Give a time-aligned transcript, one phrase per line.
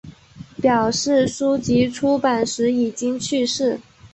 [0.59, 3.79] 表示书籍出版时已经去世。